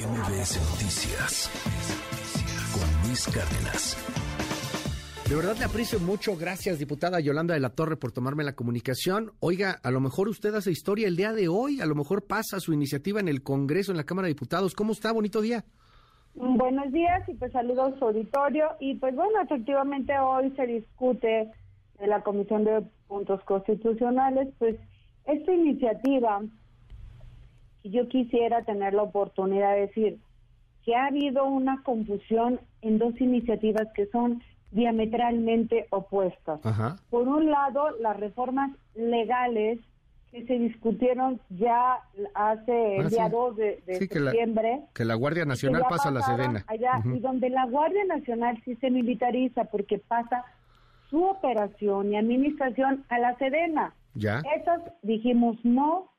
MBS 0.00 0.56
Noticias 0.72 1.50
con 2.72 3.06
Luis 3.06 3.26
Cárdenas. 3.26 3.98
De 5.28 5.36
verdad 5.36 5.56
le 5.58 5.66
aprecio 5.66 6.00
mucho. 6.00 6.38
Gracias, 6.38 6.78
diputada 6.78 7.20
Yolanda 7.20 7.52
de 7.52 7.60
la 7.60 7.68
Torre, 7.68 7.98
por 7.98 8.10
tomarme 8.10 8.42
la 8.42 8.54
comunicación. 8.54 9.32
Oiga, 9.40 9.78
a 9.82 9.90
lo 9.90 10.00
mejor 10.00 10.28
usted 10.28 10.54
hace 10.54 10.70
historia 10.70 11.06
el 11.06 11.16
día 11.16 11.34
de 11.34 11.48
hoy, 11.48 11.82
a 11.82 11.86
lo 11.86 11.94
mejor 11.94 12.26
pasa 12.26 12.60
su 12.60 12.72
iniciativa 12.72 13.20
en 13.20 13.28
el 13.28 13.42
Congreso, 13.42 13.92
en 13.92 13.98
la 13.98 14.04
Cámara 14.04 14.26
de 14.26 14.32
Diputados. 14.32 14.74
¿Cómo 14.74 14.92
está? 14.92 15.12
Bonito 15.12 15.42
día. 15.42 15.64
Buenos 16.34 16.90
días 16.92 17.28
y 17.28 17.34
pues 17.34 17.52
saludos 17.52 17.92
a 17.92 17.98
su 17.98 18.04
auditorio. 18.06 18.70
Y 18.80 18.94
pues 18.94 19.14
bueno, 19.14 19.38
efectivamente 19.42 20.18
hoy 20.18 20.50
se 20.56 20.66
discute 20.66 21.50
en 21.98 22.08
la 22.08 22.22
Comisión 22.22 22.64
de 22.64 22.82
Puntos 23.06 23.44
Constitucionales, 23.44 24.48
pues 24.58 24.76
esta 25.26 25.52
iniciativa, 25.52 26.40
yo 27.84 28.08
quisiera 28.08 28.62
tener 28.62 28.94
la 28.94 29.02
oportunidad 29.02 29.74
de 29.74 29.80
decir 29.80 30.18
que 30.84 30.94
ha 30.94 31.06
habido 31.06 31.44
una 31.44 31.82
confusión 31.82 32.60
en 32.82 32.98
dos 32.98 33.20
iniciativas 33.20 33.88
que 33.94 34.06
son 34.06 34.42
diametralmente 34.70 35.86
opuestas. 35.90 36.60
Por 37.10 37.28
un 37.28 37.50
lado, 37.50 37.90
las 38.00 38.18
reformas 38.18 38.70
legales 38.94 39.80
que 40.30 40.46
se 40.46 40.54
discutieron 40.54 41.40
ya 41.50 41.98
hace 42.34 42.96
el 42.96 43.06
ah, 43.06 43.08
día 43.08 43.28
2 43.28 43.56
de, 43.56 43.82
septiembre. 43.98 44.82
Que 44.94 45.04
la, 45.04 45.14
Guardia 45.14 45.44
Nacional 45.44 45.82
pasa 45.88 46.10
a 46.10 46.12
la 46.12 46.22
Sedena. 46.22 46.64
Allá, 46.68 47.02
Y 47.04 47.18
donde 47.18 47.50
la 47.50 47.66
Guardia 47.66 48.04
Nacional 48.04 48.60
sí 48.64 48.76
se 48.76 48.90
militariza 48.90 49.64
porque 49.64 49.98
pasa 49.98 50.44
su 51.08 51.24
operación 51.24 52.12
y 52.12 52.16
administración 52.16 53.04
a 53.08 53.18
la 53.18 53.36
Sedena. 53.38 53.92
Ya. 54.14 54.42
Esas 54.56 54.82
dijimos 55.02 55.56
no, 55.64 56.09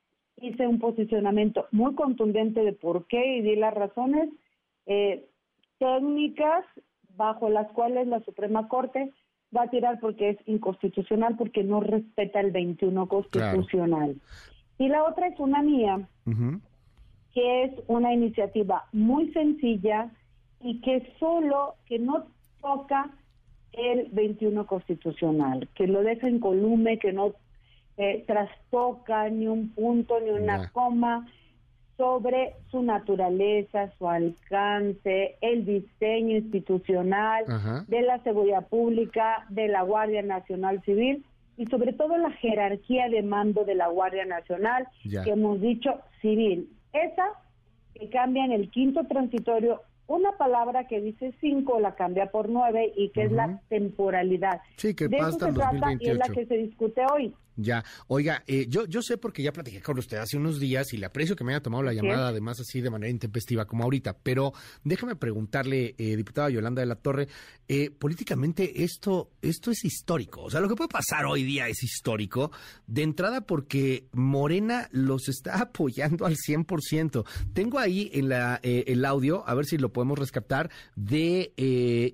hice 0.42 0.68
un 0.68 0.80
posicionamiento 0.80 1.68
muy 1.72 1.96
contundente 1.96 2.64
de 2.64 2.74
por 2.74 3.06
qué 3.08 3.38
y 3.38 3.42
di 3.42 3.56
las 3.56 3.74
razones 3.74 4.30
eh, 4.86 5.28
técnicas 5.78 6.66
bajo 7.16 7.50
las 7.50 7.72
cuales 7.72 8.08
la 8.08 8.20
Suprema 8.22 8.68
Corte 8.68 9.12
va 9.56 9.64
a 9.64 9.70
tirar 9.70 10.00
porque 10.00 10.30
es 10.30 10.38
inconstitucional, 10.46 11.36
porque 11.38 11.64
no 11.64 11.82
respeta 11.82 12.40
el 12.40 12.52
21 12.52 13.08
constitucional. 13.08 14.16
Y 14.78 14.88
la 14.88 15.04
otra 15.04 15.28
es 15.28 15.40
una 15.40 15.62
mía, 15.62 16.08
que 17.34 17.64
es 17.64 17.72
una 17.88 18.14
iniciativa 18.14 18.86
muy 18.92 19.32
sencilla 19.34 20.12
y 20.62 20.80
que 20.82 21.14
solo, 21.20 21.76
que 21.86 22.00
no 22.00 22.26
toca 22.62 23.12
el 23.74 24.10
21 24.12 24.66
constitucional, 24.66 25.70
que 25.76 25.88
lo 25.88 26.02
deja 26.02 26.28
en 26.28 26.40
colume, 26.40 26.98
que 27.00 27.14
no 27.14 27.34
eh, 27.98 28.24
trastoca 28.26 29.30
ni 29.30 29.48
un 29.48 29.70
punto 29.70 30.20
ni 30.20 30.30
una 30.30 30.70
coma 30.72 31.28
sobre 31.98 32.56
su 32.72 32.82
naturaleza, 32.82 33.92
su 33.98 34.10
alcance, 34.10 35.38
el 35.42 35.66
diseño 35.66 36.38
institucional 36.38 37.46
de 37.88 38.02
la 38.02 38.24
seguridad 38.24 38.68
pública, 38.68 39.46
de 39.50 39.68
la 39.68 39.84
Guardia 39.84 40.24
Nacional 40.24 40.82
Civil 40.84 41.24
y 41.58 41.68
sobre 41.68 41.94
todo 41.94 42.18
la 42.18 42.32
jerarquía 42.32 43.08
de 43.08 43.22
mando 43.22 43.66
de 43.66 43.76
la 43.76 43.88
Guardia 43.90 44.26
Nacional, 44.26 44.88
que 45.04 45.30
hemos 45.30 45.62
dicho 45.62 46.00
civil. 46.22 46.70
Esa 46.92 47.34
que 47.94 48.10
cambia 48.10 48.46
en 48.46 48.54
el 48.54 48.72
quinto 48.72 49.06
transitorio 49.06 49.82
una 50.08 50.32
palabra 50.34 50.88
que 50.88 51.00
dice 51.00 51.34
cinco 51.40 51.80
la 51.80 51.96
cambia 51.96 52.32
por 52.32 52.50
nueve 52.50 52.92
y 52.98 53.10
que 53.10 53.24
es 53.24 53.32
la 53.32 53.62
temporalidad. 53.70 54.60
Sí, 54.76 54.94
que 54.94 55.08
de 55.08 55.18
eso 55.18 55.32
se 55.34 55.54
trata 55.54 55.94
y 56.00 56.10
es 56.10 56.18
la 56.18 56.26
que 56.26 56.46
se 56.48 56.58
discute 56.58 57.02
hoy. 57.14 57.34
Ya, 57.58 57.84
oiga, 58.08 58.44
eh, 58.48 58.66
yo, 58.70 58.86
yo 58.86 59.02
sé 59.02 59.18
porque 59.18 59.44
ya 59.44 59.52
platiqué 59.52 59.82
con 59.82 60.00
usted 60.00 60.18
hace 60.18 60.38
unos 60.38 60.60
días 60.60 60.94
y 60.94 60.98
le 60.98 61.06
aprecio 61.06 61.36
que 61.36 61.44
me 61.44 61.54
haya 61.54 61.62
tomado 61.62 61.84
la 61.84 61.94
llamada, 61.94 62.30
además 62.30 62.60
así 62.62 62.80
de 62.80 62.90
manera 62.90 63.12
intempestiva 63.12 63.66
como 63.66 63.84
ahorita, 63.84 64.18
pero 64.24 64.54
déjame 64.84 65.16
preguntarle, 65.16 65.96
eh, 65.98 66.16
diputada 66.16 66.50
Yolanda 66.50 66.82
de 66.82 66.86
la 66.86 66.96
Torre, 66.96 67.28
eh, 67.68 67.92
políticamente 67.92 68.84
esto, 68.84 69.32
esto 69.42 69.72
es 69.72 69.84
histórico, 69.84 70.44
o 70.44 70.50
sea, 70.50 70.62
lo 70.62 70.70
que 70.70 70.76
puede 70.76 70.88
pasar 70.88 71.26
hoy 71.26 71.44
día 71.44 71.68
es 71.68 71.84
histórico, 71.84 72.52
de 72.88 73.04
entrada 73.04 73.42
porque 73.42 74.08
Morena 74.14 74.88
los 74.92 75.28
está 75.28 75.56
apoyando 75.62 76.26
al 76.26 76.38
100%. 76.38 77.26
Tengo 77.54 77.80
ahí 77.80 78.10
en 78.14 78.30
la, 78.30 78.60
eh, 78.64 78.86
el 78.88 79.04
audio, 79.04 79.48
a 79.48 79.54
ver 79.56 79.66
si 79.66 79.78
lo 79.78 79.92
podemos 79.92 80.18
rescatar, 80.18 80.70
de 80.96 81.54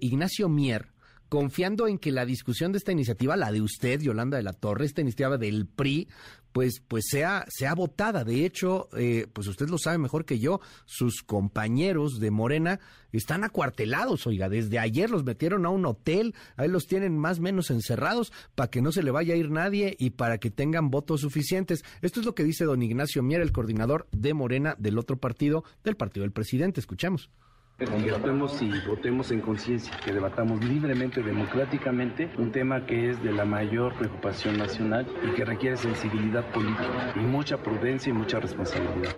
Ignacio 0.02 0.50
Mier, 0.50 0.92
confiando 1.30 1.88
en 1.88 1.98
que 1.98 2.12
la 2.12 2.26
discusión 2.26 2.72
de 2.72 2.78
esta 2.78 2.92
iniciativa, 2.92 3.36
la 3.36 3.52
de 3.52 3.62
usted, 3.62 4.02
Yolanda 4.02 4.38
de 4.38 4.44
la 4.44 4.54
Torre, 4.54 4.86
esta 4.86 5.02
iniciativa 5.02 5.38
del 5.38 5.68
PRI, 5.68 6.08
pues, 6.52 6.82
pues 6.88 7.06
sea, 7.10 7.46
sea 7.50 7.76
votada. 7.76 8.24
De 8.24 8.46
hecho, 8.46 8.90
eh, 8.98 9.28
pues 9.32 9.48
usted 9.48 9.70
lo 9.70 9.78
sabe 9.78 10.00
mejor 10.00 10.26
que 10.26 10.40
yo, 10.40 10.60
sus 10.86 11.22
compañeros 11.22 12.20
de 12.20 12.32
Morena 12.32 12.80
están 13.12 13.44
acuartelados, 13.44 14.26
oiga, 14.28 14.50
desde 14.50 14.80
ayer 14.80 15.10
los 15.10 15.24
metieron 15.24 15.66
a 15.66 15.70
un 15.70 15.86
hotel, 15.86 16.34
ahí 16.56 16.68
los 16.68 16.88
tienen 16.88 17.18
más 17.18 17.40
o 17.40 17.42
menos 17.42 17.70
encerrados 17.70 18.34
para 18.56 18.70
que 18.70 18.82
no 18.82 18.92
se 18.92 19.04
le 19.04 19.12
vaya 19.12 19.34
a 19.34 19.38
ir 19.38 19.52
nadie 19.52 19.96
y 20.00 20.12
para 20.12 20.40
que 20.40 20.50
tengan 20.50 20.90
votos 20.90 21.22
suficientes. 21.22 21.84
Esto 22.02 22.22
es 22.22 22.26
lo 22.26 22.36
que 22.36 22.44
dice 22.44 22.66
don 22.66 22.82
Ignacio 22.82 23.22
Mier, 23.24 23.42
el 23.42 23.52
coordinador 23.52 24.08
de 24.12 24.34
Morena 24.34 24.76
del 24.80 24.98
otro 24.98 25.18
partido, 25.18 25.64
del 25.84 25.96
partido 25.96 26.24
del 26.24 26.32
presidente. 26.32 26.80
Escuchemos. 26.80 27.30
Que 27.78 27.86
actuemos 27.86 28.60
y 28.60 28.72
votemos 28.88 29.32
en 29.32 29.40
conciencia, 29.40 29.96
que 30.04 30.12
debatamos 30.12 30.66
libremente, 30.66 31.22
democráticamente, 31.22 32.28
un 32.40 32.52
tema 32.52 32.84
que 32.88 33.12
es 33.12 33.22
de 33.22 33.32
la 33.32 33.46
mayor 33.46 33.94
preocupación 33.94 34.58
nacional 34.58 35.06
y 35.24 35.36
que 35.36 35.46
requiere 35.46 35.78
sensibilidad 35.78 36.44
política 36.52 37.14
y 37.16 37.20
mucha 37.20 37.62
prudencia 37.62 38.10
y 38.10 38.14
mucha 38.14 38.40
responsabilidad. 38.40 39.16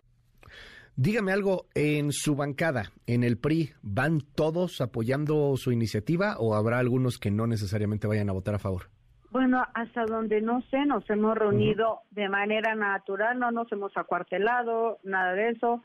Dígame 0.97 1.31
algo, 1.31 1.67
en 1.73 2.11
su 2.11 2.35
bancada, 2.35 2.91
en 3.07 3.23
el 3.23 3.37
PRI, 3.37 3.71
¿van 3.81 4.19
todos 4.35 4.81
apoyando 4.81 5.55
su 5.55 5.71
iniciativa 5.71 6.35
o 6.37 6.53
habrá 6.53 6.79
algunos 6.79 7.17
que 7.17 7.31
no 7.31 7.47
necesariamente 7.47 8.07
vayan 8.07 8.29
a 8.29 8.33
votar 8.33 8.55
a 8.55 8.59
favor? 8.59 8.89
Bueno, 9.31 9.63
hasta 9.73 10.03
donde 10.03 10.41
no 10.41 10.61
sé, 10.69 10.85
nos 10.85 11.09
hemos 11.09 11.37
reunido 11.37 12.01
de 12.11 12.27
manera 12.27 12.75
natural, 12.75 13.39
no 13.39 13.51
nos 13.51 13.71
hemos 13.71 13.95
acuartelado, 13.95 14.99
nada 15.05 15.31
de 15.31 15.51
eso 15.51 15.81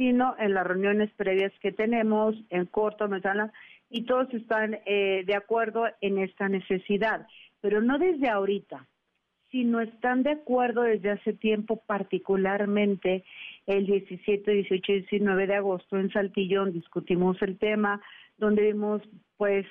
sino 0.00 0.34
en 0.38 0.54
las 0.54 0.66
reuniones 0.66 1.10
previas 1.12 1.52
que 1.60 1.72
tenemos 1.72 2.34
en 2.48 2.64
corto, 2.64 3.06
mediano, 3.06 3.52
y 3.90 4.06
todos 4.06 4.32
están 4.32 4.78
eh, 4.86 5.24
de 5.26 5.34
acuerdo 5.34 5.84
en 6.00 6.16
esta 6.16 6.48
necesidad, 6.48 7.26
pero 7.60 7.82
no 7.82 7.98
desde 7.98 8.30
ahorita, 8.30 8.88
sino 9.50 9.78
están 9.82 10.22
de 10.22 10.30
acuerdo 10.30 10.84
desde 10.84 11.10
hace 11.10 11.34
tiempo, 11.34 11.82
particularmente 11.84 13.24
el 13.66 13.84
17, 13.84 14.50
18 14.50 14.90
y 14.90 15.00
19 15.00 15.46
de 15.46 15.56
agosto 15.56 15.98
en 15.98 16.10
Saltillón 16.10 16.72
discutimos 16.72 17.36
el 17.42 17.58
tema, 17.58 18.00
donde 18.38 18.62
vimos 18.62 19.02
pues 19.36 19.66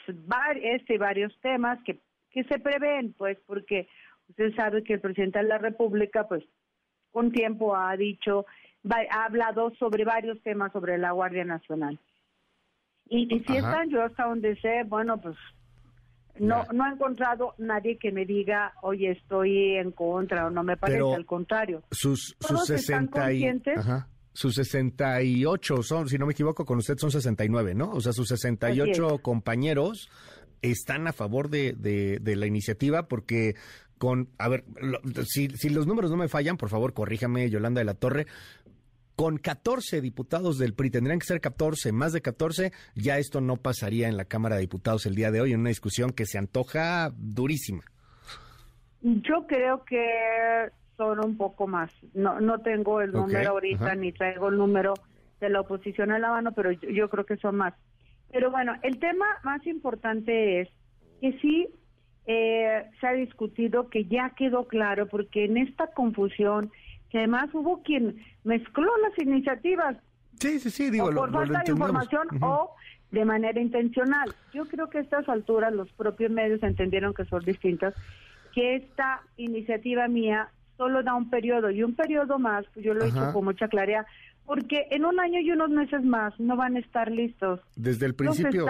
este 0.61 0.93
y 0.93 0.97
varios 0.99 1.35
temas 1.41 1.79
que, 1.83 1.97
que 2.29 2.43
se 2.43 2.59
prevén, 2.59 3.13
pues 3.13 3.39
porque 3.47 3.87
usted 4.27 4.53
sabe 4.53 4.83
que 4.83 4.93
el 4.93 5.01
presidente 5.01 5.39
de 5.39 5.45
la 5.45 5.57
República 5.57 6.27
pues 6.27 6.43
con 7.11 7.31
tiempo 7.31 7.75
ha 7.75 7.97
dicho 7.97 8.45
ha 8.89 9.25
hablado 9.25 9.71
sobre 9.75 10.05
varios 10.05 10.41
temas 10.41 10.71
sobre 10.71 10.97
la 10.97 11.11
Guardia 11.11 11.45
Nacional. 11.45 11.99
Y, 13.09 13.27
si 13.27 13.57
están, 13.57 13.89
yo 13.89 14.03
hasta 14.03 14.25
donde 14.25 14.55
sé, 14.61 14.83
bueno, 14.85 15.19
pues 15.19 15.35
no, 16.39 16.63
no 16.73 16.85
he 16.85 16.93
encontrado 16.93 17.55
nadie 17.57 17.97
que 17.97 18.11
me 18.11 18.25
diga, 18.25 18.73
oye, 18.81 19.11
estoy 19.11 19.75
en 19.75 19.91
contra 19.91 20.45
o 20.45 20.49
no 20.49 20.63
me 20.63 20.77
parece, 20.77 21.15
al 21.15 21.25
contrario. 21.25 21.83
Sus, 21.91 22.35
sus 22.39 22.65
60 22.65 23.33
y, 23.33 23.61
sus 24.33 24.55
68 24.55 25.83
son, 25.83 26.07
si 26.07 26.17
no 26.17 26.25
me 26.25 26.33
equivoco, 26.33 26.65
con 26.65 26.77
usted 26.77 26.97
son 26.97 27.11
69, 27.11 27.73
¿no? 27.73 27.91
O 27.91 27.99
sea, 27.99 28.13
sus 28.13 28.27
68 28.29 29.19
compañeros 29.19 30.09
están 30.61 31.07
a 31.07 31.13
favor 31.13 31.49
de, 31.49 31.73
de, 31.73 32.19
de, 32.19 32.35
la 32.35 32.45
iniciativa 32.45 33.07
porque 33.07 33.55
con, 33.97 34.29
a 34.37 34.47
ver, 34.47 34.63
si, 35.25 35.49
si 35.49 35.69
los 35.69 35.87
números 35.87 36.11
no 36.11 36.17
me 36.17 36.29
fallan, 36.29 36.57
por 36.57 36.69
favor, 36.69 36.93
corríjame, 36.93 37.49
Yolanda 37.49 37.79
de 37.79 37.85
la 37.85 37.95
Torre, 37.95 38.27
con 39.19 39.35
14 39.35 39.99
diputados 39.99 40.57
del 40.57 40.73
PRI, 40.73 40.91
tendrían 40.91 41.19
que 41.19 41.25
ser 41.25 41.41
14, 41.41 41.91
más 41.91 42.13
de 42.13 42.21
14, 42.21 42.71
ya 42.95 43.17
esto 43.17 43.41
no 43.41 43.57
pasaría 43.57 44.07
en 44.07 44.15
la 44.15 44.23
Cámara 44.23 44.55
de 44.55 44.61
Diputados 44.61 45.05
el 45.05 45.15
día 45.15 45.29
de 45.29 45.41
hoy 45.41 45.51
en 45.51 45.59
una 45.59 45.67
discusión 45.67 46.11
que 46.11 46.25
se 46.25 46.37
antoja 46.37 47.11
durísima. 47.17 47.81
Yo 49.01 49.45
creo 49.45 49.83
que 49.83 50.69
son 50.95 51.19
un 51.25 51.35
poco 51.35 51.67
más. 51.67 51.91
No, 52.13 52.39
no 52.39 52.59
tengo 52.59 53.01
el 53.01 53.11
número 53.11 53.49
ahorita 53.49 53.93
ni 53.95 54.13
traigo 54.13 54.47
el 54.47 54.57
número 54.57 54.93
de 55.41 55.49
la 55.49 55.59
oposición 55.59 56.11
a 56.13 56.19
la 56.19 56.29
mano, 56.29 56.53
pero 56.53 56.71
yo, 56.71 57.09
creo 57.09 57.25
que 57.25 57.35
son 57.35 57.57
más. 57.57 57.73
Pero 58.31 58.51
bueno, 58.51 58.75
el 58.83 58.99
tema 58.99 59.25
más 59.43 59.67
importante 59.67 60.61
es 60.61 60.69
que 61.19 61.37
sí 61.41 61.67
eh, 62.25 62.85
se 63.01 63.05
ha 63.05 63.11
discutido, 63.11 63.89
que 63.89 64.05
ya 64.05 64.29
quedó 64.37 64.65
claro, 64.69 65.09
porque 65.09 65.43
en 65.43 65.57
esta 65.57 65.87
confusión 65.87 66.71
que 67.09 67.19
además 67.19 67.49
hubo 67.53 67.81
quien 67.83 68.17
mezcló 68.43 68.91
las 68.97 69.17
iniciativas. 69.17 69.97
Sí, 70.39 70.59
sí, 70.59 70.69
sí, 70.69 70.89
digo, 70.89 71.11
por 71.11 71.31
falta 71.31 71.63
de 71.65 71.71
información 71.71 72.27
o 72.41 72.75
de 73.11 73.25
manera 73.25 73.59
intencional. 73.59 74.33
Yo 74.53 74.65
creo 74.65 74.89
que 74.89 74.99
a 74.99 75.01
estas 75.01 75.27
alturas 75.27 75.73
los 75.73 75.91
propios 75.93 76.31
medios 76.31 76.61
entendieron 76.63 77.13
que 77.13 77.25
son 77.25 77.43
distintas, 77.43 77.93
que 78.53 78.75
esta 78.75 79.21
iniciativa 79.37 80.07
mía 80.07 80.49
solo 80.77 81.03
da 81.03 81.13
un 81.15 81.29
periodo 81.29 81.71
y 81.71 81.83
un 81.83 81.95
periodo 81.95 82.39
más, 82.39 82.65
pues 82.73 82.85
yo 82.85 82.93
lo 82.93 83.03
he 83.03 83.07
dicho 83.07 83.33
con 83.33 83.43
mucha 83.43 83.67
claridad, 83.67 84.05
porque 84.45 84.87
en 84.91 85.05
un 85.05 85.19
año 85.19 85.39
y 85.41 85.51
unos 85.51 85.69
meses 85.69 86.03
más 86.03 86.39
no 86.39 86.55
van 86.55 86.75
a 86.77 86.79
estar 86.79 87.11
listos. 87.11 87.59
Desde 87.75 88.05
el 88.05 88.15
principio, 88.15 88.65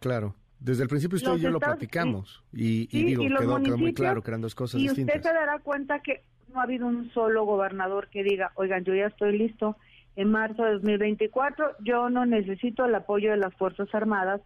claro. 0.00 0.34
Desde 0.60 0.82
el 0.82 0.88
principio 0.88 1.16
usted 1.16 1.34
y 1.34 1.40
yo 1.40 1.50
lo 1.50 1.60
platicamos 1.60 2.42
y, 2.52 2.86
digo, 2.86 3.22
quedó, 3.38 3.76
muy 3.76 3.92
claro 3.92 4.22
que 4.22 4.30
eran 4.30 4.40
dos 4.40 4.54
cosas 4.54 4.80
distintas. 4.80 5.16
Y 5.16 5.18
usted 5.18 5.30
se 5.30 5.34
dará 5.34 5.58
cuenta 5.58 6.00
que 6.00 6.22
no 6.54 6.60
ha 6.60 6.64
habido 6.64 6.86
un 6.86 7.10
solo 7.10 7.44
gobernador 7.44 8.08
que 8.08 8.22
diga, 8.22 8.52
oigan, 8.54 8.84
yo 8.84 8.94
ya 8.94 9.06
estoy 9.06 9.36
listo 9.36 9.76
en 10.16 10.30
marzo 10.30 10.62
de 10.62 10.74
2024, 10.74 11.72
yo 11.80 12.08
no 12.08 12.24
necesito 12.24 12.84
el 12.84 12.94
apoyo 12.94 13.32
de 13.32 13.36
las 13.36 13.52
Fuerzas 13.54 13.92
Armadas, 13.92 14.40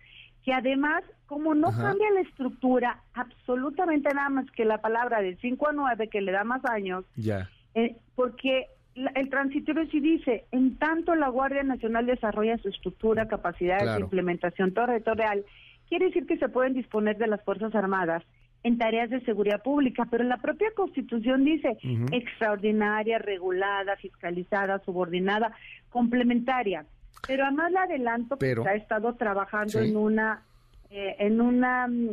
que 0.45 0.55
además, 0.55 1.05
como 1.27 1.55
no 1.55 1.71
cambia 1.71 2.11
la 2.11 2.23
estructura, 2.23 3.03
absolutamente 3.13 4.09
nada 4.15 4.31
más 4.31 4.51
que 4.53 4.65
la 4.65 4.79
palabra 4.79 5.21
de 5.21 5.37
5 5.37 5.69
a 5.69 5.73
9, 5.73 6.09
que 6.09 6.23
le 6.23 6.33
da 6.33 6.43
más 6.45 6.65
años, 6.65 7.05
ya. 7.17 7.51
Eh, 7.75 7.97
porque 8.15 8.69
el 9.15 9.29
transitorio 9.29 9.87
sí 9.91 10.01
dice, 10.01 10.47
en 10.51 10.79
tanto 10.79 11.15
la 11.15 11.29
Guardia 11.29 11.63
Nacional 11.63 12.07
desarrolla 12.07 12.57
su 12.59 12.71
estructura, 12.71 13.29
capacidad 13.29 13.95
de 13.95 14.01
implementación 14.01 14.73
territorial, 14.73 15.45
quiere 15.91 16.07
decir 16.07 16.27
que 16.27 16.39
se 16.39 16.49
pueden 16.49 16.73
disponer 16.73 17.19
de 17.19 17.27
las 17.27 17.43
Fuerzas 17.45 17.75
Armadas 17.75 18.25
en 18.69 18.77
tareas 18.77 19.09
de 19.09 19.21
seguridad 19.23 19.63
pública, 19.63 20.07
pero 20.11 20.25
la 20.25 20.37
propia 20.37 20.71
Constitución 20.77 21.45
dice 21.45 21.79
extraordinaria, 22.13 23.19
regulada, 23.19 23.97
fiscalizada, 23.97 24.79
subordinada, 24.85 25.53
complementaria. 25.89 26.85
Pero 27.27 27.45
además 27.45 27.73
le 27.73 27.79
adelanto 27.79 28.37
que 28.39 28.55
ha 28.67 28.75
estado 28.75 29.15
trabajando 29.15 29.81
en 29.81 29.97
una 29.97 30.43
eh, 30.91 31.17
en 31.19 31.41
una 31.41 31.89
mm, 31.89 32.11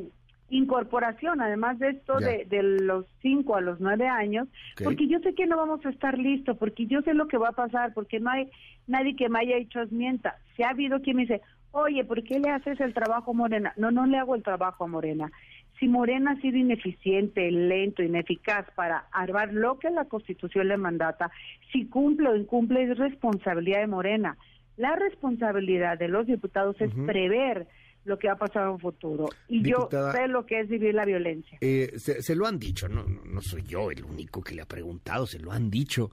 incorporación, 0.49 1.41
además 1.41 1.77
de 1.79 1.89
esto 1.89 2.19
de, 2.19 2.47
los 2.63 3.05
cinco 3.21 3.57
a 3.57 3.61
los 3.61 3.81
nueve 3.81 4.07
años, 4.07 4.47
porque 4.81 5.07
yo 5.07 5.19
sé 5.19 5.35
que 5.35 5.45
no 5.45 5.57
vamos 5.57 5.85
a 5.85 5.89
estar 5.89 6.17
listos, 6.17 6.57
porque 6.57 6.85
yo 6.85 7.01
sé 7.01 7.13
lo 7.13 7.27
que 7.27 7.37
va 7.37 7.49
a 7.49 7.59
pasar, 7.63 7.93
porque 7.93 8.19
no 8.21 8.29
hay 8.29 8.49
nadie 8.87 9.15
que 9.15 9.27
me 9.27 9.39
haya 9.39 9.57
hecho 9.57 9.79
mienta. 9.91 10.37
Si 10.55 10.63
ha 10.63 10.69
habido 10.69 11.01
quien 11.01 11.17
me 11.17 11.23
dice, 11.23 11.41
oye, 11.71 12.05
¿por 12.05 12.23
qué 12.23 12.39
le 12.39 12.49
haces 12.49 12.79
el 12.79 12.93
trabajo 12.93 13.31
a 13.31 13.33
Morena? 13.33 13.73
No, 13.75 13.91
no 13.91 14.05
le 14.05 14.17
hago 14.17 14.35
el 14.35 14.43
trabajo 14.43 14.85
a 14.85 14.87
Morena. 14.87 15.31
Si 15.79 15.87
Morena 15.87 16.31
ha 16.31 16.41
sido 16.41 16.57
ineficiente, 16.57 17.51
lento, 17.51 18.01
ineficaz 18.01 18.65
para 18.75 19.07
armar 19.11 19.53
lo 19.53 19.77
que 19.77 19.89
la 19.89 20.05
Constitución 20.05 20.69
le 20.69 20.77
mandata, 20.77 21.31
si 21.71 21.85
cumple 21.85 22.29
o 22.29 22.35
incumple 22.35 22.83
es 22.83 22.97
responsabilidad 22.97 23.81
de 23.81 23.87
Morena. 23.87 24.37
La 24.77 24.95
responsabilidad 24.95 25.97
de 25.97 26.07
los 26.07 26.27
diputados 26.27 26.75
es 26.79 26.91
prever 27.05 27.67
lo 28.05 28.19
que 28.19 28.27
va 28.27 28.33
a 28.33 28.37
pasar 28.37 28.63
en 28.63 28.69
un 28.69 28.79
futuro. 28.79 29.29
Y 29.49 29.63
yo 29.63 29.89
sé 29.89 30.27
lo 30.27 30.45
que 30.45 30.61
es 30.61 30.69
vivir 30.69 30.93
la 30.93 31.05
violencia. 31.05 31.57
Eh, 31.61 31.93
se, 31.97 32.35
lo 32.35 32.45
han 32.45 32.59
dicho, 32.59 32.87
no, 32.87 33.03
no 33.03 33.41
soy 33.41 33.63
yo 33.63 33.91
el 33.91 34.03
único 34.05 34.41
que 34.41 34.55
le 34.55 34.61
ha 34.61 34.67
preguntado, 34.67 35.25
se 35.25 35.39
lo 35.39 35.51
han 35.51 35.69
dicho. 35.69 36.11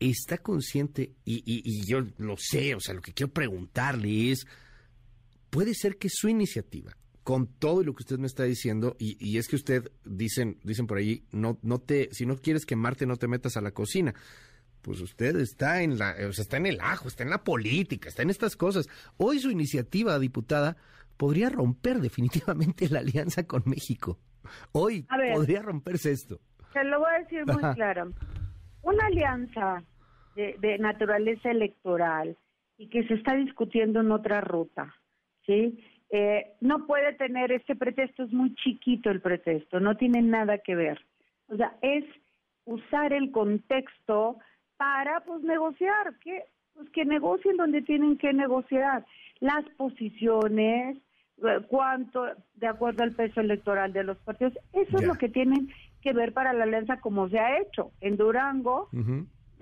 ¿Está 0.00 0.38
consciente? 0.38 1.12
Y, 1.24 1.42
y, 1.44 1.86
yo 1.86 2.02
lo 2.18 2.36
sé, 2.36 2.74
o 2.74 2.80
sea, 2.80 2.94
lo 2.94 3.02
que 3.02 3.12
quiero 3.12 3.32
preguntarle 3.32 4.32
es, 4.32 4.46
¿puede 5.48 5.74
ser 5.74 5.96
que 5.96 6.08
su 6.08 6.28
iniciativa, 6.28 6.96
con 7.22 7.46
todo 7.46 7.84
lo 7.84 7.94
que 7.94 8.02
usted 8.02 8.18
me 8.18 8.26
está 8.26 8.44
diciendo, 8.44 8.96
y, 8.98 9.16
y, 9.18 9.38
es 9.38 9.48
que 9.48 9.56
usted, 9.56 9.92
dicen, 10.04 10.58
dicen 10.64 10.86
por 10.86 10.98
ahí, 10.98 11.24
no, 11.30 11.58
no 11.62 11.78
te, 11.78 12.08
si 12.12 12.26
no 12.26 12.36
quieres 12.36 12.66
quemarte, 12.66 13.06
no 13.06 13.16
te 13.16 13.28
metas 13.28 13.56
a 13.56 13.60
la 13.60 13.70
cocina 13.70 14.14
pues 14.82 15.00
usted 15.00 15.36
está 15.36 15.82
en 15.82 15.98
la, 15.98 16.16
o 16.28 16.32
sea, 16.32 16.42
está 16.42 16.56
en 16.56 16.66
el 16.66 16.80
ajo, 16.80 17.08
está 17.08 17.22
en 17.22 17.30
la 17.30 17.44
política, 17.44 18.08
está 18.08 18.22
en 18.22 18.30
estas 18.30 18.56
cosas. 18.56 18.88
Hoy 19.16 19.38
su 19.38 19.50
iniciativa, 19.50 20.18
diputada, 20.18 20.76
podría 21.16 21.48
romper 21.48 22.00
definitivamente 22.00 22.88
la 22.88 22.98
alianza 22.98 23.46
con 23.46 23.62
México. 23.64 24.18
Hoy 24.72 25.06
podría 25.34 25.62
romperse 25.62 26.10
esto. 26.10 26.40
Se 26.72 26.82
lo 26.84 26.98
voy 26.98 27.10
a 27.14 27.18
decir 27.20 27.46
muy 27.46 27.74
claro. 27.74 28.12
Una 28.82 29.06
alianza 29.06 29.84
de, 30.34 30.78
naturaleza 30.78 31.50
electoral 31.50 32.36
y 32.76 32.88
que 32.88 33.06
se 33.06 33.14
está 33.14 33.36
discutiendo 33.36 34.00
en 34.00 34.10
otra 34.10 34.40
ruta, 34.40 34.92
¿sí? 35.46 35.78
Eh, 36.14 36.52
no 36.60 36.86
puede 36.86 37.14
tener 37.14 37.52
este 37.52 37.74
pretexto, 37.74 38.24
es 38.24 38.32
muy 38.32 38.54
chiquito 38.56 39.10
el 39.10 39.22
pretexto, 39.22 39.80
no 39.80 39.96
tiene 39.96 40.20
nada 40.20 40.58
que 40.58 40.74
ver. 40.74 41.00
O 41.48 41.56
sea, 41.56 41.74
es 41.80 42.04
usar 42.66 43.14
el 43.14 43.30
contexto 43.30 44.36
para 44.76 45.20
pues 45.20 45.42
negociar, 45.42 46.14
que 46.20 46.44
pues 46.74 46.90
que 46.90 47.06
negocien 47.06 47.56
donde 47.56 47.80
tienen 47.80 48.18
que 48.18 48.34
negociar 48.34 49.06
las 49.40 49.64
posiciones, 49.78 50.98
eh, 51.42 51.60
cuánto 51.68 52.26
de 52.56 52.66
acuerdo 52.66 53.04
al 53.04 53.12
peso 53.12 53.40
electoral 53.40 53.94
de 53.94 54.04
los 54.04 54.18
partidos. 54.18 54.52
Eso 54.74 54.98
es 54.98 55.06
lo 55.06 55.14
que 55.14 55.30
tienen 55.30 55.72
que 56.02 56.12
ver 56.12 56.34
para 56.34 56.52
la 56.52 56.64
alianza 56.64 57.00
como 57.00 57.30
se 57.30 57.38
ha 57.38 57.58
hecho. 57.58 57.90
En 58.02 58.18
Durango, 58.18 58.90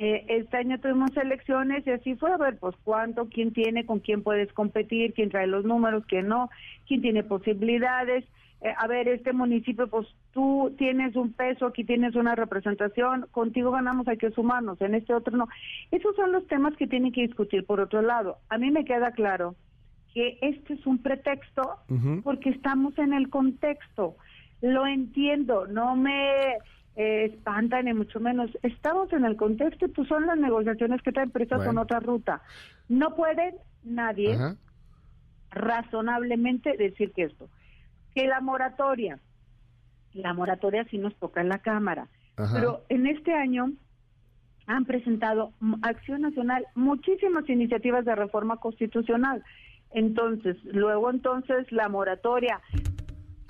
eh, 0.03 0.25
este 0.29 0.57
año 0.57 0.81
tuvimos 0.81 1.15
elecciones 1.15 1.87
y 1.87 1.91
así 1.91 2.15
fue 2.15 2.33
a 2.33 2.39
ver, 2.39 2.57
pues 2.57 2.75
cuánto, 2.85 3.29
quién 3.29 3.53
tiene, 3.53 3.85
con 3.85 3.99
quién 3.99 4.23
puedes 4.23 4.51
competir, 4.55 5.13
quién 5.13 5.29
trae 5.29 5.47
los 5.47 5.67
números, 5.67 6.05
quién 6.09 6.27
no, 6.27 6.49
quién 6.89 7.03
tiene 7.03 7.23
posibilidades. 7.23 8.25
Eh, 8.63 8.73
a 8.79 8.87
ver, 8.87 9.09
este 9.09 9.35
municipio, 9.35 9.89
pues 9.89 10.09
tú 10.33 10.75
tienes 10.79 11.17
un 11.17 11.35
peso, 11.35 11.67
aquí 11.67 11.85
tienes 11.85 12.15
una 12.15 12.35
representación, 12.35 13.27
contigo 13.31 13.73
ganamos, 13.73 14.09
hay 14.09 14.17
que 14.17 14.31
sumarnos, 14.31 14.81
en 14.81 14.95
este 14.95 15.13
otro 15.13 15.37
no. 15.37 15.49
Esos 15.91 16.17
son 16.17 16.33
los 16.33 16.47
temas 16.47 16.75
que 16.79 16.87
tienen 16.87 17.13
que 17.13 17.27
discutir. 17.27 17.67
Por 17.67 17.79
otro 17.79 18.01
lado, 18.01 18.39
a 18.49 18.57
mí 18.57 18.71
me 18.71 18.87
queda 18.87 19.13
claro 19.13 19.55
que 20.15 20.39
este 20.41 20.75
es 20.75 20.87
un 20.87 20.97
pretexto 20.97 21.77
porque 22.25 22.49
estamos 22.49 22.99
en 22.99 23.13
el 23.13 23.29
contexto. 23.29 24.17
Lo 24.63 24.87
entiendo, 24.87 25.67
no 25.67 25.95
me 25.95 26.57
eh, 26.97 27.27
espanta 27.33 27.83
ni 27.83 27.95
mucho 27.95 28.21
menos. 28.21 28.51
Estamos 28.63 29.13
en 29.13 29.25
el 29.25 29.37
contexto 29.37 29.89
pues 29.89 30.09
son 30.09 30.27
las 30.27 30.39
negociaciones 30.39 31.03
que 31.03 31.13
traen 31.13 31.29
empresa 31.29 31.65
con 31.65 31.79
otra 31.79 32.01
ruta. 32.01 32.43
No 32.89 33.15
puede 33.15 33.55
nadie 33.85 34.37
razonablemente 35.51 36.77
decir 36.77 37.13
que 37.13 37.25
esto, 37.25 37.49
que 38.15 38.27
la 38.27 38.41
moratoria, 38.41 39.19
la 40.13 40.35
moratoria 40.35 40.85
sí 40.91 40.99
nos 40.99 41.15
toca 41.17 41.41
en 41.41 41.49
la 41.49 41.59
Cámara, 41.59 42.09
pero 42.53 42.85
en 42.89 43.07
este 43.07 43.33
año 43.33 43.73
han 44.67 44.85
presentado 44.85 45.53
Acción 45.83 46.23
Nacional 46.23 46.67
muchísimas 46.75 47.49
iniciativas 47.49 48.05
de 48.05 48.15
reforma 48.15 48.57
constitucional. 48.59 49.43
Entonces, 49.93 50.57
luego 50.65 51.11
entonces 51.11 51.71
la 51.73 51.89
moratoria. 51.89 52.61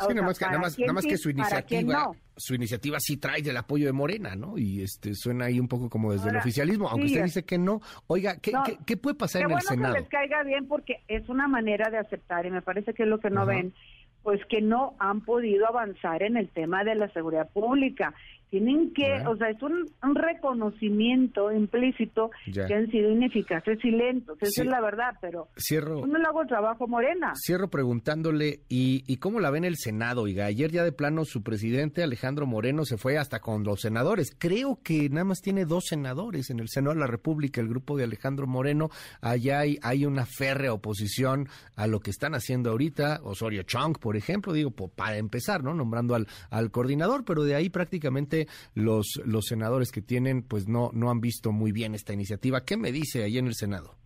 Sí, 0.07 0.15
nada 0.15 0.27
más 0.27 0.39
que, 0.39 0.45
nada 0.47 0.93
más, 0.93 1.05
que 1.05 1.17
su 1.17 1.31
iniciativa, 1.31 2.11
su 2.37 2.55
iniciativa 2.55 2.99
sí 3.01 3.19
trae 3.19 3.41
el 3.41 3.57
apoyo 3.57 3.87
de 3.87 3.93
Morena, 3.93 4.35
¿no? 4.35 4.57
Y 4.57 4.83
este 4.83 5.15
suena 5.15 5.47
ahí 5.47 5.61
un 5.61 5.69
poco 5.69 5.91
como 5.91 6.13
desde 6.13 6.31
el 6.31 6.37
oficialismo, 6.37 6.89
aunque 6.89 7.07
usted 7.07 7.25
dice 7.25 7.45
que 7.45 7.59
no. 7.59 7.81
Oiga, 8.07 8.37
¿qué, 8.41 8.53
¿qué, 8.87 8.97
puede 8.97 9.17
pasar 9.17 9.43
en 9.43 9.51
el 9.51 9.61
Senado? 9.61 9.95
Que 9.95 10.01
les 10.01 10.09
caiga 10.09 10.43
bien 10.43 10.67
porque 10.67 11.03
es 11.09 11.29
una 11.29 11.49
manera 11.49 11.91
de 11.91 11.99
aceptar 11.99 12.47
y 12.47 12.51
me 12.51 12.63
parece 12.63 12.95
que 12.95 13.03
es 13.03 13.09
lo 13.09 13.21
que 13.21 13.31
no 13.31 13.45
ven, 13.45 13.75
pues 14.23 14.41
que 14.47 14.61
no 14.61 14.95
han 14.99 15.21
podido 15.23 15.67
avanzar 15.67 16.23
en 16.23 16.37
el 16.37 16.49
tema 16.49 16.85
de 16.85 16.95
la 16.95 17.13
seguridad 17.13 17.51
pública 17.51 18.15
tienen 18.51 18.93
que, 18.93 19.25
o 19.27 19.37
sea, 19.37 19.49
es 19.51 19.63
un, 19.63 19.89
reconocimiento 20.15 21.53
implícito 21.53 22.31
que 22.53 22.75
han 22.75 22.91
sido 22.91 23.11
ineficaces 23.11 23.79
y 23.85 23.93
lentos, 23.93 24.37
esa 24.41 24.63
es 24.63 24.69
la 24.69 24.81
verdad, 24.81 25.15
pero 25.21 25.49
cierro, 25.57 26.05
no 26.07 26.19
le 26.19 26.27
hago 26.27 26.43
el 26.43 26.49
trabajo 26.49 26.89
Morena. 26.89 27.33
Cierro 27.37 27.71
preguntándole, 27.71 28.61
¿y, 28.69 29.05
¿y 29.07 29.17
cómo 29.19 29.39
la 29.39 29.51
ve 29.51 29.59
en 29.59 29.65
el 29.65 29.77
Senado? 29.77 30.23
Oiga, 30.23 30.47
ayer 30.47 30.71
ya 30.73 30.83
de 30.83 30.93
plano 30.93 31.25
su 31.25 31.43
presidente 31.43 32.03
Alejandro 32.03 32.47
Moreno 32.47 32.85
se 32.85 32.99
fue 32.99 33.19
hasta 33.19 33.39
con 33.39 33.63
los 33.63 33.81
senadores, 33.81 34.35
creo 34.37 34.81
que 34.83 35.09
nada 35.09 35.25
más 35.25 35.41
tiene 35.41 35.65
dos 35.65 35.85
senadores 35.87 36.51
en 36.51 36.59
el 36.59 36.69
Senado 36.69 36.95
de 36.95 37.01
la 37.01 37.07
República, 37.07 37.61
el 37.61 37.69
grupo 37.69 37.97
de 37.97 38.05
Alejandro 38.05 38.49
Moreno, 38.49 38.91
allá 39.21 39.61
hay, 39.61 39.79
hay 39.83 40.05
una 40.05 40.27
férrea 40.27 40.73
oposición 40.73 41.49
a 41.77 41.87
lo 41.87 42.01
que 42.01 42.11
están 42.11 42.35
haciendo 42.35 42.71
ahorita, 42.71 43.21
Osorio 43.23 43.63
Chong, 43.63 43.99
por 43.99 44.17
ejemplo, 44.17 44.53
digo, 44.53 44.73
para 44.73 45.19
empezar, 45.19 45.63
¿no? 45.63 45.73
Nombrando 45.73 46.17
al, 46.17 46.27
al 46.51 46.71
coordinador, 46.73 47.25
pero 47.25 47.45
de 47.45 47.55
ahí 47.55 47.71
prácticamente 47.71 48.40
los, 48.75 49.21
los 49.25 49.47
senadores 49.47 49.91
que 49.93 50.03
tienen 50.03 50.43
pues 50.43 50.69
no, 50.69 50.91
no 50.93 51.11
han 51.11 51.21
visto 51.21 51.53
muy 51.53 51.73
bien 51.73 51.95
esta 51.95 52.13
iniciativa. 52.13 52.65
¿Qué 52.65 52.77
me 52.77 52.93
dice 52.93 53.25
ahí 53.25 53.39
en 53.39 53.47
el 53.47 53.55
Senado? 53.55 53.97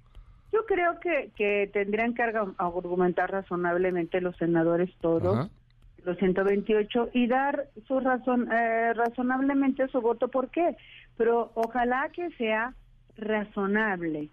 Yo 0.53 0.65
creo 0.67 1.01
que, 1.01 1.31
que 1.37 1.69
tendrían 1.73 2.15
que 2.15 2.23
argumentar 2.59 3.31
razonablemente 3.31 4.21
los 4.21 4.37
senadores 4.37 4.91
todos, 5.01 5.51
los 6.05 6.19
128, 6.19 7.11
y 7.13 7.27
dar 7.27 7.67
su 7.89 7.99
razón, 7.99 8.49
eh, 8.53 8.93
razonablemente 8.95 9.89
su 9.89 10.01
voto. 10.01 10.29
¿Por 10.29 10.51
qué? 10.51 10.77
Pero 11.17 11.51
ojalá 11.55 12.09
que 12.13 12.31
sea 12.37 12.75
razonable, 13.17 14.29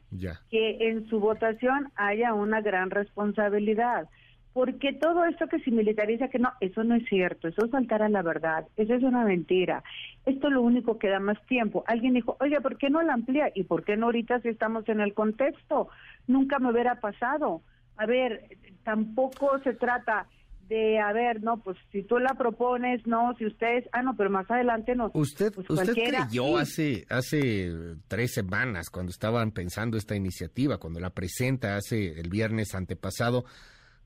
que 0.50 0.89
en 0.89 1.08
su 1.08 1.20
votación 1.20 1.91
haya 1.96 2.34
una 2.34 2.62
gran 2.62 2.89
responsabilidad 2.89 4.08
porque 4.53 4.93
todo 4.93 5.24
esto 5.25 5.48
que 5.48 5.60
se 5.60 5.72
militariza, 5.72 6.27
que 6.27 6.39
no, 6.39 6.51
eso 6.60 6.84
no 6.84 6.96
es 6.96 7.05
cierto, 7.08 7.48
eso 7.48 7.65
es 7.65 7.72
faltar 7.72 8.01
a 8.01 8.10
la 8.10 8.22
verdad, 8.22 8.67
eso 8.75 8.93
es 8.93 9.03
una 9.03 9.24
mentira. 9.24 9.84
Esto 10.25 10.48
es 10.48 10.53
lo 10.53 10.62
único 10.62 11.00
que 11.00 11.10
da 11.10 11.20
más 11.20 11.38
tiempo. 11.48 11.84
Alguien 11.88 12.13
dijo, 12.13 12.36
oye, 12.39 12.60
¿por 12.60 12.77
qué 12.77 12.89
no 12.89 13.01
la 13.01 13.13
amplía? 13.13 13.50
¿Y 13.55 13.63
por 13.63 13.84
qué 13.84 13.96
no 13.96 14.08
ahorita 14.08 14.41
si 14.41 14.50
estamos 14.50 14.88
en 14.89 15.00
el 15.00 15.13
contexto? 15.13 15.89
Nunca 16.27 16.60
me 16.60 16.72
hubiera 16.72 17.00
pasado. 17.00 17.62
A 17.96 18.05
ver, 18.05 18.58
tampoco 18.84 19.58
se 19.63 19.74
trata 19.74 20.27
de, 20.67 21.00
a 21.00 21.12
ver, 21.13 21.41
no, 21.41 21.58
pues 21.62 21.77
si 21.91 22.03
tú 22.03 22.17
la 22.20 22.34
propones, 22.34 23.05
no, 23.05 23.34
si 23.38 23.46
ustedes, 23.46 23.88
ah, 23.91 24.01
no, 24.01 24.15
pero 24.15 24.29
más 24.29 24.50
adelante 24.50 24.96
no. 24.96 25.12
Usted, 25.13 25.53
pues 25.53 25.70
usted 25.70 25.93
creyó 25.93 26.63
sí. 26.65 27.03
hace, 27.05 27.05
hace 27.10 27.72
tres 28.08 28.34
semanas, 28.34 28.89
cuando 28.89 29.12
estaban 29.12 29.51
pensando 29.51 29.98
esta 29.98 30.15
iniciativa, 30.15 30.77
cuando 30.77 31.00
la 31.00 31.10
presenta 31.10 31.75
hace 31.75 32.20
el 32.20 32.29
viernes 32.29 32.74
antepasado, 32.74 33.43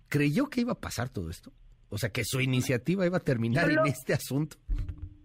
¿creyó 0.10 0.48
que 0.50 0.62
iba 0.62 0.74
a 0.74 0.80
pasar 0.80 1.10
todo 1.10 1.30
esto? 1.30 1.52
O 1.90 1.98
sea, 1.98 2.10
que 2.10 2.24
su 2.24 2.42
iniciativa 2.42 3.06
iba 3.06 3.18
a 3.18 3.22
terminar 3.22 3.72
lo- 3.72 3.82
en 3.86 3.88
este 3.92 4.14
asunto. 4.14 4.58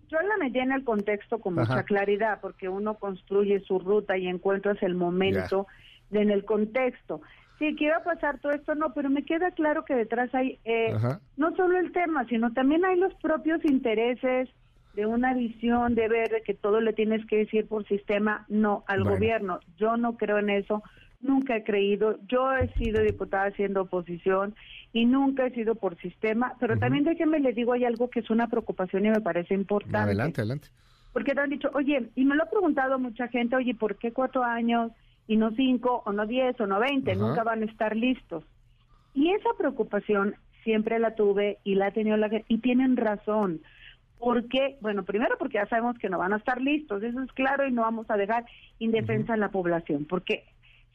Yo 0.08 0.18
la 0.20 0.37
metí 0.38 0.58
en 0.58 0.72
el 0.72 0.84
contexto 0.84 1.38
con 1.38 1.54
mucha 1.54 1.84
claridad, 1.84 2.40
porque 2.40 2.68
uno 2.68 2.94
construye 2.94 3.60
su 3.60 3.78
ruta 3.78 4.18
y 4.18 4.26
encuentras 4.26 4.82
el 4.82 4.94
momento 4.94 5.66
de- 6.10 6.22
en 6.22 6.30
el 6.30 6.44
contexto. 6.44 7.20
Sí, 7.58 7.76
que 7.76 7.84
iba 7.84 7.96
a 7.99 8.02
pasar 8.04 8.40
todo 8.40 8.52
esto, 8.52 8.75
no, 8.75 8.92
pero 8.94 9.10
me 9.10 9.25
queda 9.25 9.50
claro 9.52 9.84
que 9.84 9.94
detrás 9.94 10.34
hay 10.34 10.58
eh, 10.64 10.94
no 11.37 11.54
solo 11.56 11.78
el 11.78 11.92
tema, 11.92 12.26
sino 12.26 12.52
también 12.52 12.84
hay 12.84 12.99
los 12.99 13.14
propios 13.16 13.62
intereses 13.64 14.49
de 14.94 15.06
una 15.06 15.34
visión 15.34 15.94
de 15.94 16.08
ver 16.08 16.42
que 16.44 16.54
todo 16.54 16.80
le 16.80 16.92
tienes 16.94 17.25
que 17.26 17.37
decir 17.37 17.68
por 17.68 17.87
sistema, 17.87 18.44
no 18.49 18.82
al 18.88 19.00
Bueno. 19.02 19.16
gobierno. 19.16 19.60
Yo 19.76 19.96
no 19.96 20.16
creo 20.16 20.38
en 20.38 20.50
eso, 20.50 20.82
nunca 21.20 21.56
he 21.56 21.64
creído. 21.64 22.18
Yo 22.28 22.52
he 22.52 22.68
sido 22.74 23.02
diputada 23.02 23.46
haciendo 23.46 23.82
oposición 23.82 24.54
y 24.92 25.06
nunca 25.06 25.46
he 25.46 25.50
sido 25.50 25.74
por 25.74 25.96
sistema, 26.00 26.54
pero 26.58 26.74
Ujú. 26.74 26.80
también 26.80 27.04
déjenme 27.04 27.40
le 27.40 27.52
digo, 27.52 27.72
hay 27.72 27.84
algo 27.84 28.10
que 28.10 28.20
es 28.20 28.30
una 28.30 28.48
preocupación 28.48 29.06
y 29.06 29.10
me 29.10 29.20
parece 29.20 29.54
importante. 29.54 29.98
Adelante, 29.98 30.40
adelante. 30.40 30.68
Porque 31.12 31.34
te 31.34 31.40
han 31.40 31.50
dicho, 31.50 31.70
oye, 31.74 32.10
y 32.14 32.24
me 32.24 32.36
lo 32.36 32.44
ha 32.44 32.50
preguntado 32.50 32.98
mucha 32.98 33.28
gente, 33.28 33.56
oye, 33.56 33.74
¿por 33.74 33.96
qué 33.96 34.12
cuatro 34.12 34.44
años 34.44 34.92
y 35.26 35.36
no 35.36 35.50
cinco, 35.52 36.02
o 36.06 36.12
no 36.12 36.26
diez, 36.26 36.58
o 36.60 36.66
no 36.66 36.78
veinte? 36.78 37.16
Nunca 37.16 37.42
van 37.42 37.62
a 37.62 37.66
estar 37.66 37.96
listos. 37.96 38.44
Y 39.12 39.30
esa 39.30 39.50
preocupación 39.58 40.36
siempre 40.62 40.98
la 40.98 41.14
tuve 41.14 41.58
y 41.64 41.74
la 41.74 41.86
ha 41.86 41.90
tenido 41.90 42.16
la 42.16 42.28
gente, 42.28 42.46
y 42.48 42.58
tienen 42.58 42.96
razón. 42.96 43.60
Porque, 44.18 44.76
bueno, 44.82 45.04
primero 45.04 45.36
porque 45.38 45.54
ya 45.54 45.66
sabemos 45.66 45.98
que 45.98 46.10
no 46.10 46.18
van 46.18 46.32
a 46.32 46.36
estar 46.36 46.60
listos, 46.60 47.02
eso 47.02 47.22
es 47.22 47.32
claro, 47.32 47.66
y 47.66 47.72
no 47.72 47.82
vamos 47.82 48.06
a 48.10 48.16
dejar 48.16 48.44
indefensa 48.78 49.32
a 49.34 49.38
la 49.38 49.48
población. 49.48 50.04
Porque 50.04 50.44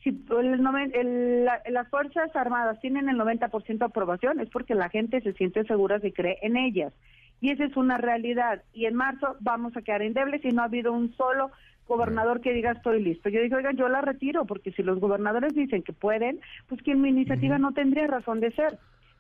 si 0.06 0.24
el 0.40 0.94
el- 0.94 1.46
la- 1.46 1.62
las 1.70 1.90
Fuerzas 1.90 2.34
Armadas 2.36 2.80
tienen 2.80 3.10
el 3.10 3.18
90% 3.18 3.86
de 3.86 3.90
aprobación, 3.90 4.40
es 4.40 4.50
porque 4.50 4.76
la 4.76 4.88
gente 4.90 5.20
se 5.22 5.34
siente 5.34 5.64
segura 5.66 6.00
y 6.02 6.12
cree 6.12 6.38
en 6.44 6.58
ellas. 6.58 6.94
Y 7.42 7.50
esa 7.50 7.66
es 7.66 7.76
una 7.76 7.98
realidad. 7.98 8.62
Y 8.72 8.86
en 8.86 8.94
marzo 8.96 9.36
vamos 9.40 9.76
a 9.76 9.82
quedar 9.82 10.04
endebles 10.04 10.46
y 10.46 10.50
no 10.50 10.62
ha 10.62 10.66
habido 10.66 10.94
un 10.94 11.14
solo 11.16 11.50
gobernador 11.88 12.40
que 12.42 12.54
diga 12.54 12.72
estoy 12.72 13.02
listo. 13.04 13.30
Yo 13.30 13.42
dije, 13.42 13.56
oigan, 13.56 13.78
yo 13.78 13.90
la 13.90 14.02
retiro, 14.02 14.46
porque 14.46 14.72
si 14.74 14.84
los 14.84 15.00
gobernadores 15.00 15.54
dicen 15.56 15.82
que 15.84 15.92
pueden, 15.94 16.40
pues 16.68 16.82
que 16.84 16.96
mi 16.96 17.10
iniciativa 17.10 17.58
no 17.58 17.74
tendría 17.74 18.08
razón 18.08 18.40
de 18.40 18.52
ser. 18.52 18.78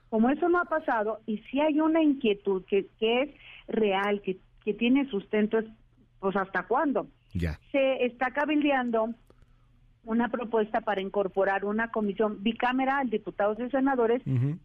Como 0.09 0.29
eso 0.29 0.47
no 0.49 0.59
ha 0.59 0.65
pasado, 0.65 1.19
y 1.25 1.39
si 1.49 1.59
hay 1.59 1.79
una 1.81 2.01
inquietud 2.01 2.63
que, 2.67 2.85
que 2.99 3.23
es 3.23 3.29
real, 3.67 4.21
que, 4.21 4.37
que 4.63 4.73
tiene 4.75 5.09
sustento, 5.09 5.57
es, 5.57 5.65
pues 6.19 6.35
hasta 6.35 6.63
cuándo. 6.67 7.07
Ya. 7.33 7.59
Se 7.71 8.05
está 8.05 8.31
cabildeando 8.31 9.09
una 10.05 10.29
propuesta 10.29 10.81
para 10.81 11.01
incorporar 11.01 11.65
una 11.65 11.89
comisión 11.91 12.41
bicameral, 12.43 13.09
diputados 13.09 13.59
y 13.59 13.69
senadores, 13.69 14.21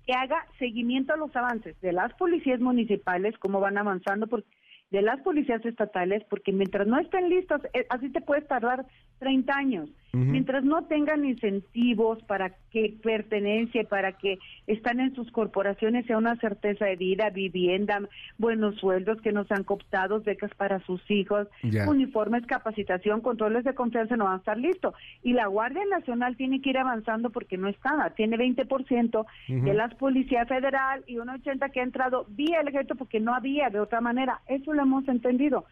que 0.06 0.12
haga 0.12 0.46
seguimiento 0.58 1.12
a 1.14 1.16
los 1.16 1.34
avances 1.34 1.80
de 1.80 1.92
las 1.92 2.12
policías 2.14 2.60
municipales, 2.60 3.36
cómo 3.38 3.60
van 3.60 3.78
avanzando, 3.78 4.26
por- 4.26 4.44
de 4.90 5.02
las 5.02 5.20
policías 5.20 5.64
estatales, 5.64 6.24
porque 6.28 6.52
mientras 6.52 6.86
no 6.86 6.98
estén 6.98 7.28
listos, 7.28 7.60
eh, 7.74 7.86
así 7.90 8.08
te 8.10 8.20
puedes 8.20 8.46
tardar 8.48 8.84
30 9.20 9.54
años. 9.56 9.88
Mientras 10.12 10.64
no 10.64 10.84
tengan 10.84 11.24
incentivos 11.24 12.20
para 12.24 12.50
que 12.72 12.94
pertenencia, 13.02 13.84
para 13.84 14.12
que 14.12 14.38
están 14.66 14.98
en 14.98 15.14
sus 15.14 15.30
corporaciones, 15.30 16.06
sea 16.06 16.18
una 16.18 16.36
certeza 16.36 16.84
de 16.86 16.96
vida, 16.96 17.30
vivienda, 17.30 18.00
buenos 18.36 18.76
sueldos 18.76 19.20
que 19.20 19.32
no 19.32 19.44
sean 19.44 19.62
cooptados, 19.62 20.24
becas 20.24 20.52
para 20.56 20.80
sus 20.80 21.00
hijos, 21.10 21.46
uniformes, 21.86 22.44
capacitación, 22.46 23.20
controles 23.20 23.64
de 23.64 23.74
confianza, 23.74 24.16
no 24.16 24.24
van 24.24 24.34
a 24.34 24.38
estar 24.38 24.58
listos. 24.58 24.94
Y 25.22 25.32
la 25.32 25.46
Guardia 25.46 25.84
Nacional 25.88 26.36
tiene 26.36 26.60
que 26.60 26.70
ir 26.70 26.78
avanzando 26.78 27.30
porque 27.30 27.56
no 27.56 27.68
está, 27.68 28.12
tiene 28.16 28.36
20% 28.36 29.26
Ujú. 29.48 29.64
de 29.64 29.74
las 29.74 29.94
policías 29.94 30.48
federal 30.48 31.04
y 31.06 31.18
un 31.18 31.28
80 31.28 31.68
que 31.68 31.80
ha 31.80 31.84
entrado 31.84 32.26
vía 32.28 32.60
el 32.60 32.68
ejército 32.68 32.96
porque 32.96 33.20
no 33.20 33.34
había 33.34 33.70
de 33.70 33.80
otra 33.80 34.00
manera. 34.00 34.40
Eso 34.46 34.72
lo 34.72 34.82
hemos 34.82 35.06
entendido. 35.08 35.64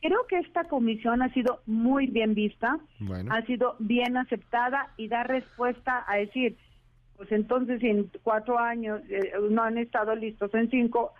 Creo 0.00 0.26
que 0.28 0.38
esta 0.38 0.64
comisión 0.64 1.22
ha 1.22 1.32
sido 1.32 1.60
muy 1.66 2.06
bien 2.08 2.34
vista, 2.34 2.78
Bueno. 3.00 3.32
ha 3.32 3.42
sido 3.46 3.76
bien 3.78 4.16
aceptada 4.16 4.88
y 4.96 5.08
da 5.08 5.24
respuesta 5.24 6.04
a 6.06 6.16
decir, 6.16 6.56
pues 7.16 7.32
entonces 7.32 7.82
en 7.82 8.10
cuatro 8.22 8.58
años 8.58 9.00
eh, 9.08 9.32
no 9.50 9.62
han 9.62 9.78
estado 9.78 10.14
listos 10.14 10.52
en 10.54 10.68
cinco, 10.70 11.14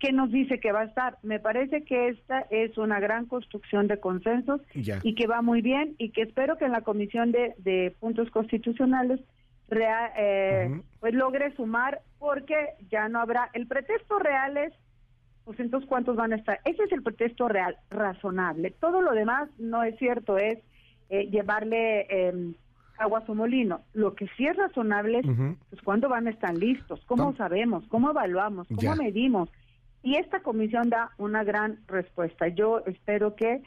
¿qué 0.00 0.12
nos 0.12 0.30
dice 0.30 0.58
que 0.58 0.72
va 0.72 0.80
a 0.80 0.84
estar? 0.84 1.18
Me 1.22 1.38
parece 1.38 1.84
que 1.84 2.08
esta 2.08 2.40
es 2.50 2.78
una 2.78 2.98
gran 2.98 3.26
construcción 3.26 3.88
de 3.88 4.00
consensos 4.00 4.60
Ya. 4.74 5.00
y 5.02 5.14
que 5.14 5.26
va 5.26 5.42
muy 5.42 5.60
bien 5.60 5.94
y 5.98 6.10
que 6.10 6.22
espero 6.22 6.56
que 6.56 6.64
en 6.64 6.72
la 6.72 6.82
comisión 6.82 7.30
de, 7.32 7.54
de 7.58 7.94
puntos 8.00 8.30
constitucionales 8.30 9.20
rea- 9.68 10.12
eh, 10.16 10.80
pues 11.00 11.12
logre 11.14 11.54
sumar 11.56 12.00
porque 12.18 12.56
ya 12.90 13.08
no 13.10 13.20
habrá 13.20 13.50
el 13.52 13.66
pretexto 13.66 14.18
real 14.18 14.56
es 14.56 14.72
pues 15.48 15.60
entonces 15.60 15.88
cuántos 15.88 16.14
van 16.14 16.34
a 16.34 16.36
estar. 16.36 16.60
Ese 16.66 16.82
es 16.82 16.92
el 16.92 17.02
pretexto 17.02 17.48
real 17.48 17.74
razonable. 17.88 18.70
Todo 18.80 19.00
lo 19.00 19.12
demás 19.12 19.48
no 19.58 19.82
es 19.82 19.96
cierto 19.98 20.36
es 20.36 20.58
eh, 21.08 21.26
llevarle 21.30 22.06
eh, 22.10 22.52
agua 22.98 23.20
a 23.20 23.24
su 23.24 23.34
molino. 23.34 23.80
Lo 23.94 24.14
que 24.14 24.26
sí 24.36 24.46
es 24.46 24.54
razonable 24.58 25.20
es 25.20 25.26
pues 25.70 25.80
cuándo 25.82 26.10
van 26.10 26.26
a 26.26 26.30
estar 26.30 26.54
listos 26.54 27.00
cómo 27.06 27.34
sabemos 27.36 27.82
cómo 27.88 28.10
evaluamos 28.10 28.68
cómo 28.68 28.82
Ya. 28.82 28.94
medimos. 28.94 29.48
Y 30.02 30.16
esta 30.16 30.40
comisión 30.40 30.90
da 30.90 31.12
una 31.16 31.44
gran 31.44 31.78
respuesta. 31.86 32.48
Yo 32.48 32.82
espero 32.84 33.34
que 33.34 33.62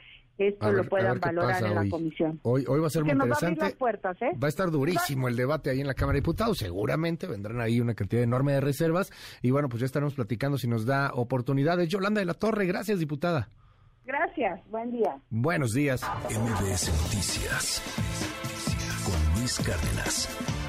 esto 0.50 0.65
ver- 0.67 0.75
lo 0.75 0.83
puedan 0.86 1.19
valorar 1.19 1.63
en 1.63 1.75
la 1.75 1.81
hoy. 1.81 1.89
comisión 1.89 2.39
Hoy, 2.43 2.65
hoy 2.67 2.79
va 2.79 2.88
a 2.88 2.89
ser 2.89 3.03
muy 3.03 3.12
que 3.12 3.15
nos 3.17 3.27
va 3.29 3.33
a 3.33 3.36
abrir 3.38 3.50
interesante. 3.50 3.74
las 3.74 3.79
puertas 3.79 4.17
¿eh? 4.21 4.31
Va 4.41 4.48
a 4.48 4.50
estar 4.50 4.71
durísimo 4.71 5.27
el 5.27 5.36
debate 5.36 5.69
ahí 5.69 5.81
en 5.81 5.88
la 5.88 5.93
Cámara 5.93 6.15
de 6.15 6.21
Diputados. 6.21 6.57
Seguramente 6.57 7.27
vendrán 7.27 7.60
ahí 7.62 7.79
una 7.79 7.93
cantidad 7.93 8.24
enorme 8.24 8.53
de 8.53 8.62
reservas. 8.62 9.12
Y 9.41 9.51
bueno, 9.51 9.69
pues 9.69 9.79
ya 9.81 9.86
estaremos 9.86 10.13
platicando 10.15 10.57
si 10.57 10.67
nos 10.67 10.86
da 10.86 11.12
oportunidades. 11.13 11.89
Yolanda 11.89 12.19
de 12.19 12.25
la 12.25 12.33
Torre, 12.33 12.65
gracias, 12.65 13.00
diputada. 13.00 13.50
gracias 14.05 14.60
buen 14.69 14.91
día 14.91 15.15
Buenos 15.29 15.74
días. 15.74 16.01
MBS 16.29 16.89
Noticias 17.03 17.81
con 19.05 19.39
Luis 19.39 19.57
Cárdenas. 19.60 20.60